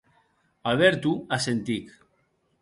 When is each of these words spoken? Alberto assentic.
Alberto 0.71 1.11
assentic. 1.37 1.93